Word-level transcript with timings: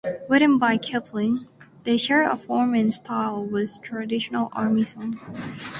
Written 0.27 0.57
by 0.57 0.77
Kipling, 0.77 1.47
they 1.83 1.95
share 1.95 2.27
a 2.27 2.35
form 2.35 2.73
and 2.73 2.87
a 2.89 2.91
style 2.91 3.45
with 3.45 3.79
traditional 3.83 4.49
Army 4.51 4.83
songs. 4.83 5.19